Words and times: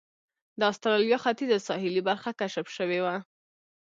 د 0.59 0.61
اسټرالیا 0.71 1.17
ختیځه 1.23 1.57
ساحلي 1.67 2.01
برخه 2.09 2.29
کشف 2.39 2.67
شوې 2.77 2.99
وه. 3.05 3.15